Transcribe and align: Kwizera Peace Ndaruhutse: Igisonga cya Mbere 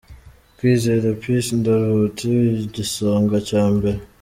Kwizera 0.57 1.07
Peace 1.21 1.51
Ndaruhutse: 1.59 2.23
Igisonga 2.65 3.37
cya 3.47 3.63
Mbere 3.75 3.99